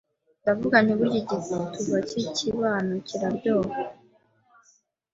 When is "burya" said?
0.97-1.19